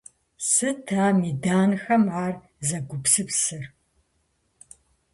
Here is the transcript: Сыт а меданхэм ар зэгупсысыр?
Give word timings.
Сыт 0.49 0.87
а 1.05 1.07
меданхэм 1.19 2.03
ар 2.25 2.35
зэгупсысыр? 2.67 3.63